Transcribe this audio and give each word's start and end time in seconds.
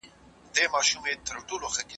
بریالی 0.55 0.63
افغانستان 0.67 1.01
د 1.03 1.07
ټولو 1.49 1.65
لپاره 1.65 1.69
غوره 1.75 1.83
دی. 1.87 1.89